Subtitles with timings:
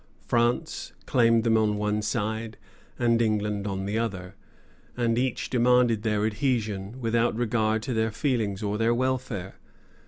[0.25, 2.57] France claimed them on one side,
[2.97, 4.33] and England on the other,
[4.97, 9.57] and each demanded their adhesion, without regard to their feelings or their wrelfare.